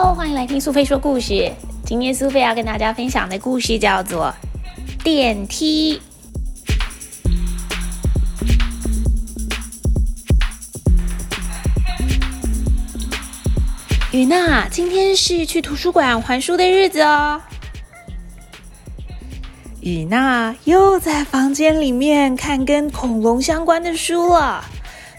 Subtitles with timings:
[0.00, 1.52] 欢迎来听苏菲说故事。
[1.84, 4.34] 今天苏菲要跟大家分享的故事叫做
[5.02, 5.96] 《电梯》。
[14.12, 17.40] 雨娜，今天是去图书馆还书的日子哦。
[19.80, 24.64] 雨娜又在房间里面看跟恐龙相关的书了。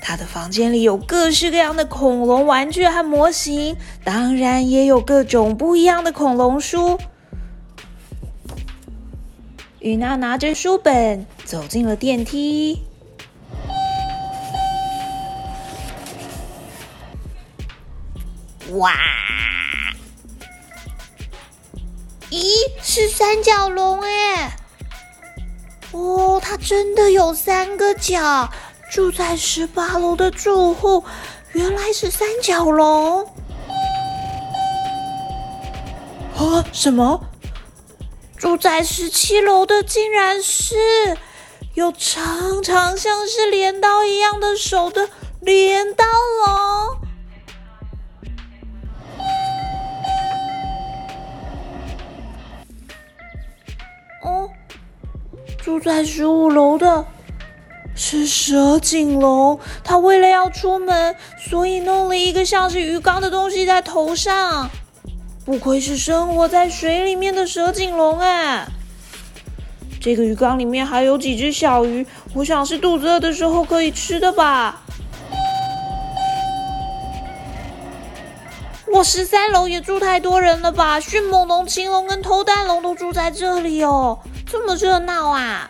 [0.01, 6.99] 他的房间里有各式各样的恐龙玩具和模型，当然也有各种不一样的恐龙书。
[9.79, 12.81] 雨娜拿着书本走进了电梯。
[18.71, 18.93] 哇！
[22.29, 22.43] 咦，
[22.81, 24.55] 是三角龙哎！
[25.91, 28.51] 哦，它真的有三个角。
[28.89, 31.03] 住在十八楼的住户
[31.53, 33.23] 原来是三角龙。
[36.35, 36.65] 啊？
[36.71, 37.21] 什么？
[38.37, 40.75] 住在十七楼的竟然是
[41.75, 45.09] 有长长像是镰刀一样的手的
[45.41, 46.05] 镰刀
[46.45, 46.99] 龙。
[54.23, 54.49] 哦，
[55.57, 57.05] 住在十五楼的。
[58.11, 61.15] 是蛇颈龙，它为了要出门，
[61.47, 64.67] 所以弄了一个像是鱼缸的东西在头上。
[65.45, 68.65] 不愧是生活在水里面的蛇颈龙哎！
[70.01, 74.81] 这个鱼缸里面还有几只小鱼，我想是肚子饿的时候可以吃的吧。
[78.91, 80.99] 我十三楼也住太多人了吧？
[80.99, 85.69] 迅猛龙、青龙跟偷蛋龙都住在这里哦，这么热闹啊！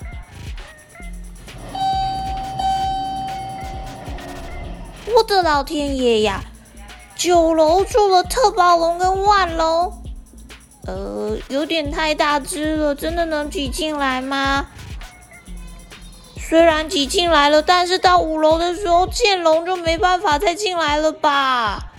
[5.16, 6.44] 我的老天爷呀！
[7.16, 9.92] 九楼住了特暴龙跟万龙，
[10.86, 14.68] 呃，有点太大只了，真的能挤进来吗？
[16.38, 21.92] 虽然挤进来了，但是到五楼的时候，剑龙就没办法再进来了吧？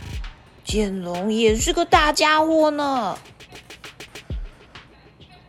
[0.64, 3.18] 剑龙也是个大家伙呢。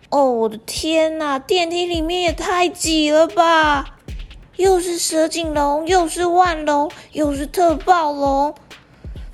[0.09, 1.40] 哦，我的天哪！
[1.40, 3.97] 电梯里面也太挤了吧！
[4.61, 8.53] 又是蛇颈龙，又是万龙，又是特暴龙，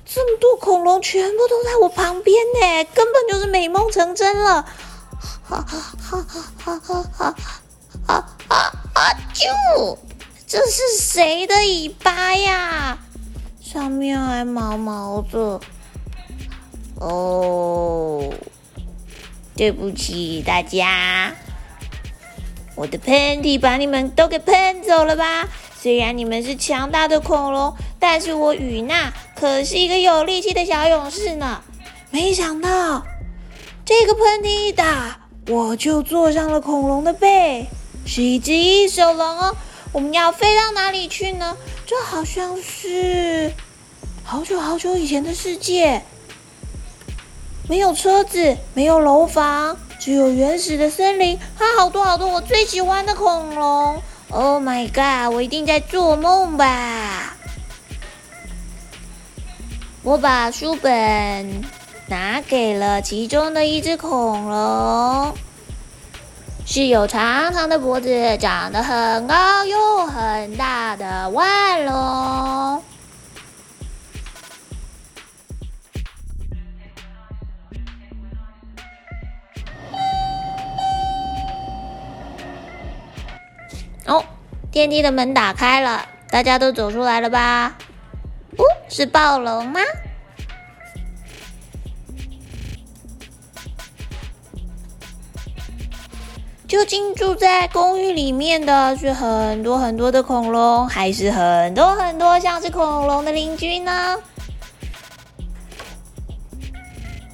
[0.06, 4.62] 这么多恐龙全部都在我旁边呢，根本就是美梦成真了！
[5.46, 7.34] 哈哈哈哈哈哈！
[8.06, 8.56] 啊啊
[8.94, 9.02] 啊！
[9.34, 9.98] 啾！
[10.46, 12.96] 这是谁的尾巴呀？
[13.60, 15.60] 上面还毛毛的。
[17.00, 18.32] 哦，
[19.54, 21.34] 对不起大家。
[22.78, 25.48] 我的喷嚏把你们都给喷走了吧？
[25.80, 31.60] 虽然你们是强大的恐龙，但是我雨娜可是一个有力气的小勇士呢。
[32.12, 33.02] 没想到
[33.84, 35.18] 这个喷嚏一打，
[35.48, 37.66] 我就坐上了恐龙的背，
[38.06, 39.56] 是一只翼手龙哦。
[39.90, 41.56] 我们要飞到哪里去呢？
[41.84, 43.52] 这好像是
[44.22, 46.02] 好久好久以前的世界，
[47.68, 49.76] 没有车子，没有楼房。
[49.98, 54.00] 只有原始的森林，还有好多好多我最喜欢的恐龙。
[54.30, 55.34] Oh my god！
[55.34, 57.34] 我一定在做梦吧？
[60.02, 61.62] 我把书本
[62.06, 65.34] 拿给了其中的一只恐龙，
[66.64, 72.57] 是有长长的脖子、长得很高又很大的万龙。
[84.78, 87.76] 电梯的门打开了，大家都走出来了吧？
[88.56, 89.80] 哦，是暴龙吗？
[96.68, 104.14] 究竟住在公寓里面的是很多很多的恐龙，还是很多很多像是恐龙的邻居呢？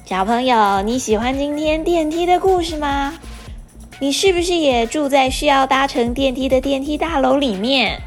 [0.03, 3.13] 小朋友，你喜欢今天电梯的故事吗？
[3.99, 8.01] 你是不是也住在需要搭乘电梯的电梯大楼里面？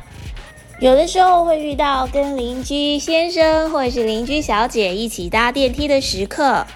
[0.81, 6.67] 有的时候会遇到跟邻居先生或者是邻居小姐一起搭电梯的时刻。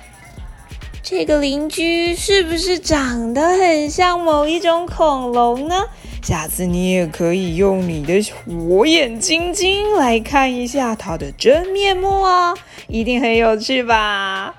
[1.02, 5.84] 这个邻居是不是长得很像某一种恐龙呢？
[6.22, 12.56] 下次你也可以用你的火眼金睛来看一下它的真面目哦，
[12.88, 14.54] 一定很有趣吧？